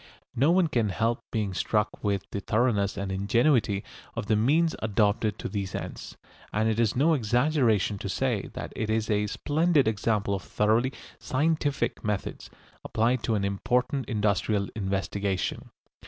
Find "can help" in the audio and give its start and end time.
0.65-1.19